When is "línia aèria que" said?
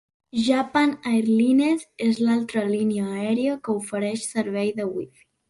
2.71-3.77